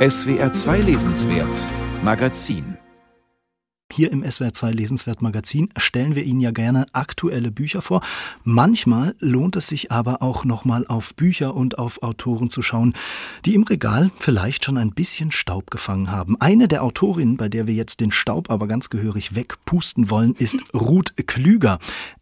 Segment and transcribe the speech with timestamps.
[0.00, 1.68] SWR 2 Lesenswert
[2.02, 2.78] Magazin
[3.92, 8.00] hier im SWR2 Lesenswert Magazin stellen wir Ihnen ja gerne aktuelle Bücher vor.
[8.44, 12.94] Manchmal lohnt es sich aber auch nochmal auf Bücher und auf Autoren zu schauen,
[13.44, 16.40] die im Regal vielleicht schon ein bisschen Staub gefangen haben.
[16.40, 20.56] Eine der Autorinnen, bei der wir jetzt den Staub aber ganz gehörig wegpusten wollen, ist
[20.72, 21.78] Ruth Klüger.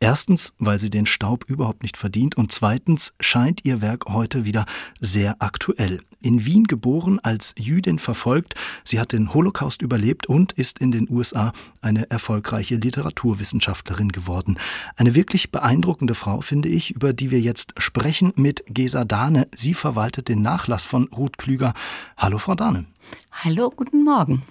[0.00, 4.64] Erstens, weil sie den Staub überhaupt nicht verdient und zweitens scheint ihr Werk heute wieder
[4.98, 6.00] sehr aktuell.
[6.22, 11.08] In Wien geboren, als Jüdin verfolgt, sie hat den Holocaust überlebt und ist in den
[11.08, 14.58] USA eine erfolgreiche Literaturwissenschaftlerin geworden.
[14.96, 19.48] Eine wirklich beeindruckende Frau, finde ich, über die wir jetzt sprechen mit Gesa Dahne.
[19.54, 21.72] Sie verwaltet den Nachlass von Ruth Klüger.
[22.18, 22.84] Hallo, Frau Dahne.
[23.32, 24.42] Hallo, guten Morgen.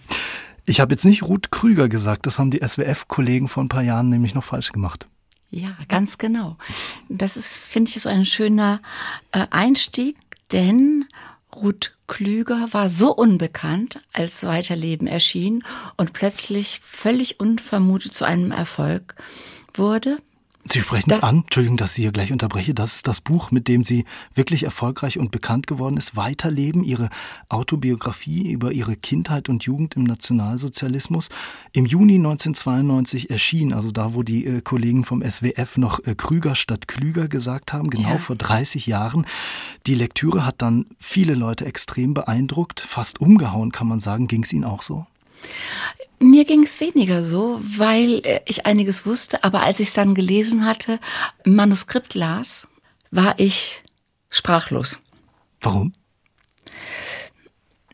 [0.66, 4.10] Ich habe jetzt nicht Ruth Krüger gesagt, das haben die SWF-Kollegen vor ein paar Jahren
[4.10, 5.08] nämlich noch falsch gemacht.
[5.52, 6.58] Ja, ganz genau.
[7.10, 8.82] Das ist, finde ich, so ein schöner
[9.32, 10.16] äh, Einstieg,
[10.52, 11.06] denn
[11.56, 15.64] Ruth Klüger war so unbekannt, als Weiterleben erschien
[15.98, 19.16] und plötzlich völlig unvermutet zu einem Erfolg
[19.74, 20.18] wurde.
[20.72, 22.76] Sie sprechen es an, Entschuldigung, dass ich hier gleich unterbreche.
[22.76, 26.16] Das ist das Buch, mit dem Sie wirklich erfolgreich und bekannt geworden ist.
[26.16, 27.10] Weiterleben, Ihre
[27.50, 31.30] Autobiografie über Ihre Kindheit und Jugend im Nationalsozialismus.
[31.72, 36.54] Im Juni 1992 erschien, also da, wo die äh, Kollegen vom SWF noch äh, Krüger
[36.54, 38.18] statt Klüger gesagt haben, genau ja.
[38.20, 39.26] vor 30 Jahren.
[39.88, 44.28] Die Lektüre hat dann viele Leute extrem beeindruckt, fast umgehauen, kann man sagen.
[44.28, 45.08] Ging es Ihnen auch so?
[46.20, 50.16] Mir ging es weniger so, weil äh, ich einiges wusste, aber als ich es dann
[50.16, 51.00] gelesen hatte,
[51.46, 52.68] im Manuskript las,
[53.10, 53.82] war ich
[54.30, 55.00] sprachlos.
[55.62, 55.94] Warum?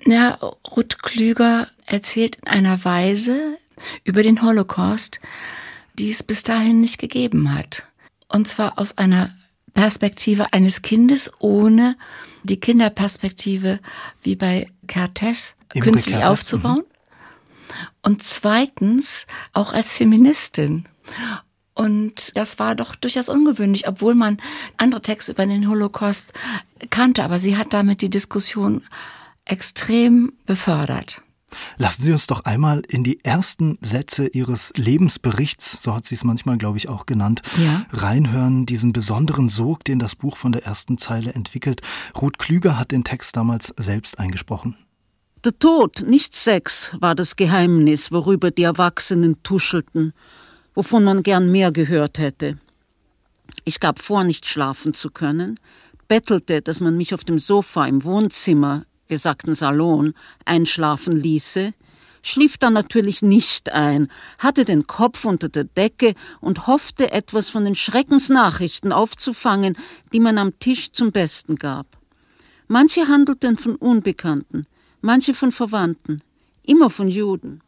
[0.05, 0.39] Ja,
[0.75, 3.57] Ruth Klüger erzählt in einer Weise
[4.03, 5.19] über den Holocaust,
[5.97, 7.87] die es bis dahin nicht gegeben hat.
[8.27, 9.35] Und zwar aus einer
[9.73, 11.95] Perspektive eines Kindes ohne
[12.43, 13.79] die Kinderperspektive
[14.21, 16.27] wie bei Kertész künstlich Kertész.
[16.27, 16.83] aufzubauen.
[16.87, 16.94] Mhm
[18.05, 20.85] und zweitens auch als Feministin.
[21.73, 24.37] Und das war doch durchaus ungewöhnlich, obwohl man
[24.77, 26.33] andere Texte über den Holocaust
[26.91, 27.23] kannte.
[27.23, 28.83] Aber sie hat damit die Diskussion
[29.43, 31.21] extrem befördert.
[31.77, 36.23] Lassen Sie uns doch einmal in die ersten Sätze Ihres Lebensberichts, so hat sie es
[36.23, 37.85] manchmal, glaube ich, auch genannt, ja.
[37.91, 41.81] reinhören, diesen besonderen Sog, den das Buch von der ersten Zeile entwickelt.
[42.21, 44.75] Ruth Klüger hat den Text damals selbst eingesprochen.
[45.45, 50.11] Der Tod, nicht Sex, war das Geheimnis, worüber die Erwachsenen tuschelten,
[50.73, 52.57] wovon man gern mehr gehört hätte.
[53.63, 55.59] Ich gab vor, nicht schlafen zu können,
[56.07, 61.75] bettelte, dass man mich auf dem Sofa im Wohnzimmer, wir sagten Salon, einschlafen ließe,
[62.23, 64.07] schlief dann natürlich nicht ein,
[64.39, 69.77] hatte den Kopf unter der Decke und hoffte, etwas von den Schreckensnachrichten aufzufangen,
[70.11, 71.85] die man am Tisch zum Besten gab.
[72.67, 74.65] Manche handelten von Unbekannten,
[75.01, 76.21] manche von Verwandten,
[76.63, 77.61] immer von Juden.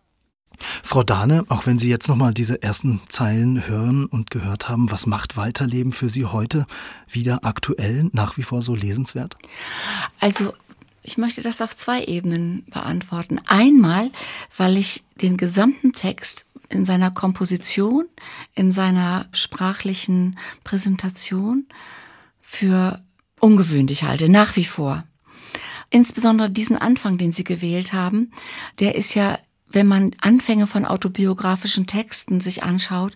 [0.83, 5.05] Frau Dahne, auch wenn Sie jetzt nochmal diese ersten Zeilen hören und gehört haben, was
[5.05, 6.65] macht Weiterleben für Sie heute
[7.07, 9.37] wieder aktuell, nach wie vor so lesenswert?
[10.19, 10.53] Also,
[11.03, 13.39] ich möchte das auf zwei Ebenen beantworten.
[13.45, 14.11] Einmal,
[14.57, 18.05] weil ich den gesamten Text in seiner Komposition,
[18.55, 21.65] in seiner sprachlichen Präsentation
[22.41, 23.01] für
[23.39, 25.05] ungewöhnlich halte, nach wie vor.
[25.89, 28.31] Insbesondere diesen Anfang, den Sie gewählt haben,
[28.79, 29.39] der ist ja,
[29.69, 33.15] wenn man Anfänge von autobiografischen Texten sich anschaut,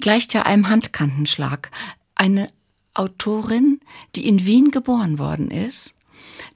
[0.00, 1.70] gleicht ja einem Handkantenschlag.
[2.14, 2.50] Eine
[2.94, 3.80] Autorin,
[4.14, 5.94] die in Wien geboren worden ist,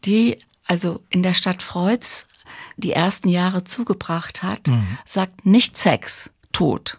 [0.05, 2.27] die also in der Stadt Freuds
[2.77, 4.99] die ersten Jahre zugebracht hat, mhm.
[5.05, 6.99] sagt nicht Sex, Tod.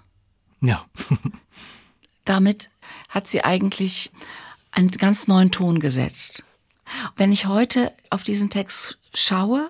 [0.62, 0.86] Ja.
[2.26, 2.70] Damit
[3.10, 4.12] hat sie eigentlich
[4.72, 6.46] einen ganz neuen Ton gesetzt.
[7.16, 9.70] Wenn ich heute auf diesen Text schaue,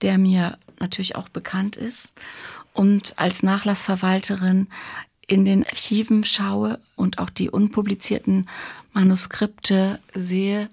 [0.00, 2.12] der mir natürlich auch bekannt ist,
[2.74, 4.68] und als Nachlassverwalterin
[5.26, 8.48] in den Archiven schaue und auch die unpublizierten
[8.92, 10.68] Manuskripte sehe,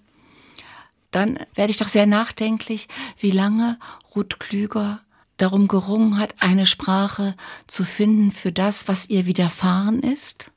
[1.11, 3.77] dann werde ich doch sehr nachdenklich, wie lange
[4.15, 5.01] Ruth Klüger
[5.37, 7.35] darum gerungen hat, eine Sprache
[7.67, 10.51] zu finden für das, was ihr widerfahren ist,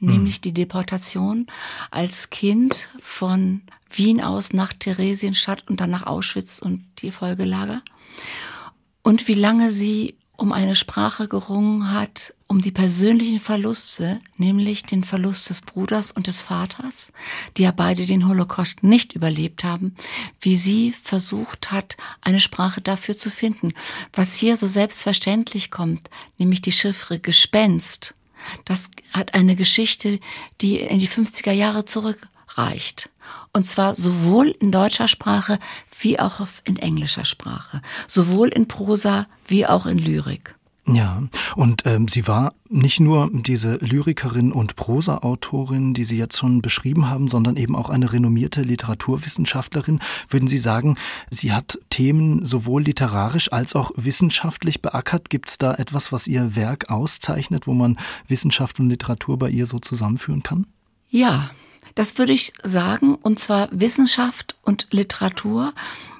[0.00, 0.42] nämlich hm.
[0.42, 1.46] die Deportation
[1.90, 7.82] als Kind von Wien aus nach Theresienstadt und dann nach Auschwitz und die Folgelager.
[9.02, 15.04] Und wie lange sie um eine Sprache gerungen hat, um die persönlichen Verluste, nämlich den
[15.04, 17.12] Verlust des Bruders und des Vaters,
[17.56, 19.94] die ja beide den Holocaust nicht überlebt haben,
[20.40, 23.74] wie sie versucht hat, eine Sprache dafür zu finden.
[24.14, 26.08] Was hier so selbstverständlich kommt,
[26.38, 28.14] nämlich die Chiffre Gespenst,
[28.64, 30.20] das hat eine Geschichte,
[30.60, 33.10] die in die 50er Jahre zurückreicht.
[33.52, 35.58] Und zwar sowohl in deutscher Sprache
[36.00, 37.82] wie auch in englischer Sprache.
[38.06, 40.54] Sowohl in Prosa wie auch in Lyrik.
[40.94, 41.22] Ja,
[41.56, 47.08] und ähm, sie war nicht nur diese Lyrikerin und Prosaautorin, die Sie jetzt schon beschrieben
[47.08, 50.00] haben, sondern eben auch eine renommierte Literaturwissenschaftlerin.
[50.28, 50.96] Würden Sie sagen,
[51.30, 55.30] sie hat Themen sowohl literarisch als auch wissenschaftlich beackert?
[55.30, 57.98] Gibt es da etwas, was ihr Werk auszeichnet, wo man
[58.28, 60.66] Wissenschaft und Literatur bei ihr so zusammenführen kann?
[61.08, 61.50] Ja,
[61.94, 63.16] das würde ich sagen.
[63.16, 65.74] Und zwar Wissenschaft und Literatur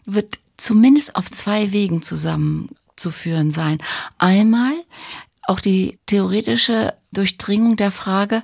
[0.05, 3.79] wird zumindest auf zwei Wegen zusammen zu führen sein.
[4.19, 4.75] Einmal
[5.43, 8.43] auch die theoretische Durchdringung der Frage,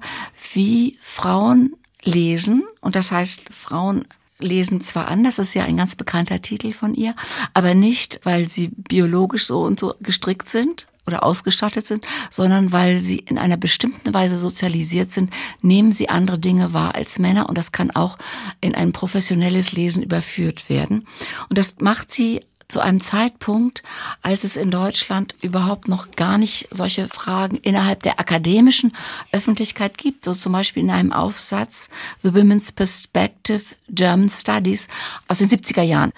[0.53, 2.65] wie Frauen lesen.
[2.81, 4.07] Und das heißt, Frauen
[4.39, 7.15] lesen zwar an, das ist ja ein ganz bekannter Titel von ihr,
[7.55, 13.01] aber nicht, weil sie biologisch so und so gestrickt sind oder ausgestattet sind, sondern weil
[13.01, 15.33] sie in einer bestimmten Weise sozialisiert sind,
[15.63, 18.19] nehmen sie andere Dinge wahr als Männer und das kann auch
[18.61, 21.07] in ein professionelles Lesen überführt werden.
[21.49, 23.83] Und das macht sie zu einem Zeitpunkt,
[24.23, 28.93] als es in Deutschland überhaupt noch gar nicht solche Fragen innerhalb der akademischen
[29.33, 30.25] Öffentlichkeit gibt.
[30.25, 31.89] So zum Beispiel in einem Aufsatz
[32.23, 34.89] The Women's Perspective German Studies
[35.29, 36.13] aus den 70er Jahren.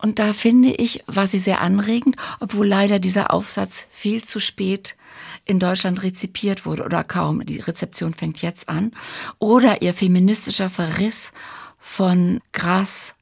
[0.00, 4.96] Und da finde ich, war sie sehr anregend, obwohl leider dieser Aufsatz viel zu spät
[5.44, 7.44] in Deutschland rezipiert wurde oder kaum.
[7.44, 8.92] Die Rezeption fängt jetzt an.
[9.38, 11.32] Oder ihr feministischer Verriss
[11.78, 13.14] von Gras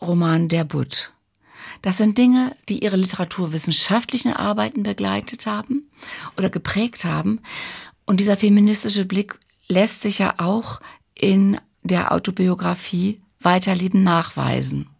[0.00, 1.10] Roman Der Butt.
[1.82, 5.90] Das sind Dinge, die ihre literaturwissenschaftlichen Arbeiten begleitet haben
[6.36, 7.40] oder geprägt haben.
[8.04, 9.38] Und dieser feministische Blick
[9.68, 10.80] lässt sich ja auch
[11.14, 14.90] in der Autobiografie Weiterleben nachweisen.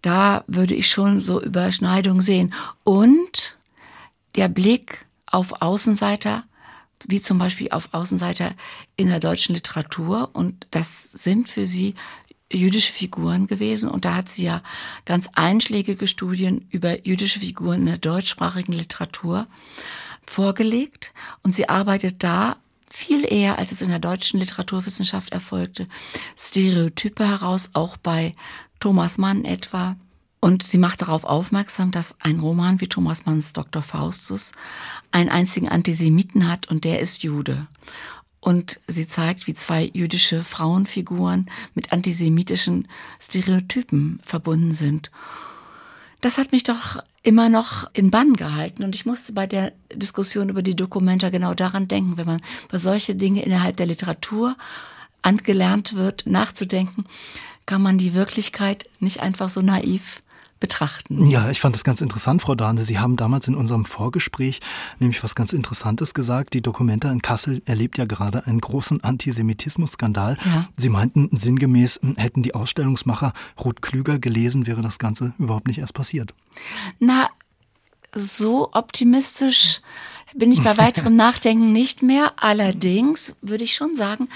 [0.00, 2.54] Da würde ich schon so Überschneidungen sehen.
[2.82, 3.58] Und
[4.36, 6.44] der Blick auf Außenseiter,
[7.08, 8.52] wie zum Beispiel auf Außenseiter
[8.96, 10.30] in der deutschen Literatur.
[10.32, 11.94] Und das sind für sie
[12.52, 14.62] jüdische Figuren gewesen und da hat sie ja
[15.04, 19.46] ganz einschlägige Studien über jüdische Figuren in der deutschsprachigen Literatur
[20.26, 21.12] vorgelegt
[21.42, 22.56] und sie arbeitet da
[22.92, 25.88] viel eher, als es in der deutschen Literaturwissenschaft erfolgte,
[26.38, 28.34] Stereotype heraus, auch bei
[28.80, 29.96] Thomas Mann etwa.
[30.40, 33.80] Und sie macht darauf aufmerksam, dass ein Roman wie Thomas Manns Dr.
[33.80, 34.52] Faustus
[35.12, 37.68] einen einzigen Antisemiten hat und der ist Jude
[38.42, 42.88] und sie zeigt, wie zwei jüdische Frauenfiguren mit antisemitischen
[43.20, 45.12] Stereotypen verbunden sind.
[46.20, 50.48] Das hat mich doch immer noch in Bann gehalten und ich musste bei der Diskussion
[50.48, 54.56] über die Dokumenta genau daran denken, wenn man bei solche Dinge innerhalb der Literatur
[55.22, 57.04] angelernt wird, nachzudenken,
[57.64, 60.20] kann man die Wirklichkeit nicht einfach so naiv
[60.62, 61.26] betrachten.
[61.26, 62.84] Ja, ich fand das ganz interessant, Frau Dahne.
[62.84, 64.60] Sie haben damals in unserem Vorgespräch
[65.00, 66.54] nämlich was ganz Interessantes gesagt.
[66.54, 70.38] Die Dokumenta in Kassel erlebt ja gerade einen großen Antisemitismus-Skandal.
[70.42, 70.68] Ja.
[70.76, 73.32] Sie meinten sinngemäß, hätten die Ausstellungsmacher
[73.62, 76.32] Ruth Klüger gelesen, wäre das Ganze überhaupt nicht erst passiert.
[77.00, 77.28] Na,
[78.14, 79.80] so optimistisch
[80.34, 82.32] bin ich bei weiterem Nachdenken nicht mehr.
[82.36, 84.28] Allerdings würde ich schon sagen,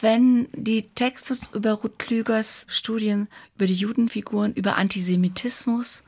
[0.00, 6.04] wenn die Texte über Ruth Klügers Studien über die Judenfiguren, über Antisemitismus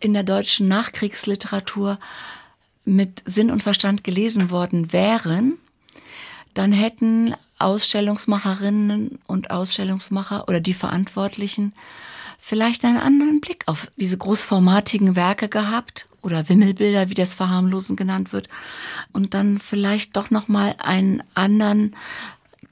[0.00, 1.98] in der deutschen Nachkriegsliteratur
[2.84, 5.58] mit Sinn und Verstand gelesen worden wären,
[6.54, 11.72] dann hätten Ausstellungsmacherinnen und Ausstellungsmacher oder die Verantwortlichen
[12.38, 18.32] vielleicht einen anderen Blick auf diese großformatigen Werke gehabt oder Wimmelbilder, wie das Verharmlosen genannt
[18.32, 18.48] wird,
[19.12, 21.94] und dann vielleicht doch noch mal einen anderen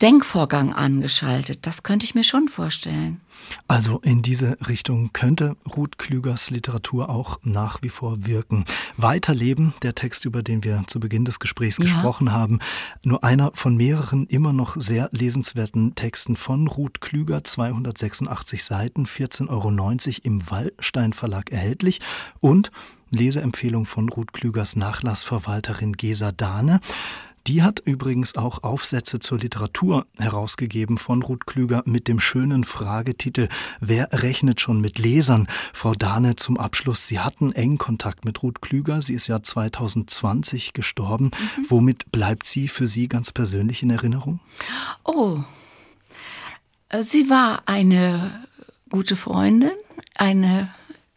[0.02, 1.66] Denkvorgang angeschaltet.
[1.66, 3.20] Das könnte ich mir schon vorstellen.
[3.68, 8.64] Also in diese Richtung könnte Ruth Klügers Literatur auch nach wie vor wirken.
[8.96, 11.84] Weiterleben, der Text, über den wir zu Beginn des Gesprächs ja.
[11.84, 12.58] gesprochen haben,
[13.02, 19.48] nur einer von mehreren immer noch sehr lesenswerten Texten von Ruth Klüger, 286 Seiten, 14,90
[19.48, 19.70] Euro
[20.22, 22.00] im Wallstein Verlag erhältlich
[22.40, 22.70] und
[23.14, 26.80] Leseempfehlung von Ruth Klügers Nachlassverwalterin Gesa Dahne.
[27.46, 33.48] Die hat übrigens auch Aufsätze zur Literatur herausgegeben von Ruth Klüger mit dem schönen Fragetitel
[33.80, 35.46] Wer rechnet schon mit Lesern?
[35.74, 37.06] Frau Dahne zum Abschluss.
[37.06, 39.02] Sie hatten engen Kontakt mit Ruth Klüger.
[39.02, 41.26] Sie ist ja 2020 gestorben.
[41.26, 41.66] Mhm.
[41.68, 44.40] Womit bleibt sie für Sie ganz persönlich in Erinnerung?
[45.04, 45.40] Oh,
[46.88, 48.46] äh, sie war eine
[48.88, 49.72] gute Freundin,
[50.14, 50.70] eine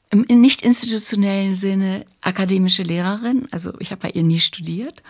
[0.09, 3.47] im nicht institutionellen Sinne akademische Lehrerin.
[3.51, 5.03] Also ich habe bei ihr nie studiert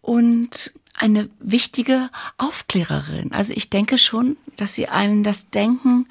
[0.00, 3.32] und eine wichtige Aufklärerin.
[3.32, 6.08] Also ich denke schon, dass sie einem das Denken,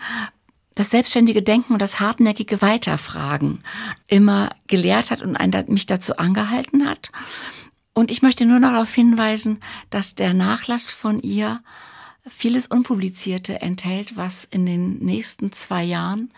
[0.76, 3.64] das selbstständige Denken und das hartnäckige Weiterfragen
[4.08, 7.12] immer gelehrt hat und einen, mich dazu angehalten hat.
[7.94, 11.62] Und ich möchte nur noch darauf hinweisen, dass der Nachlass von ihr
[12.30, 16.32] vieles Unpublizierte enthält, was in den nächsten zwei Jahren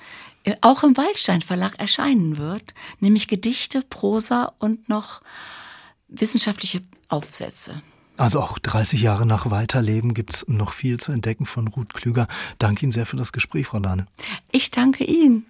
[0.61, 5.21] auch im Waldstein Verlag erscheinen wird, nämlich Gedichte, Prosa und noch
[6.07, 7.81] wissenschaftliche Aufsätze.
[8.17, 12.27] Also auch 30 Jahre nach Weiterleben gibt es noch viel zu entdecken von Ruth Klüger.
[12.57, 14.07] Danke Ihnen sehr für das Gespräch, Frau Dahne.
[14.51, 15.45] Ich danke Ihnen.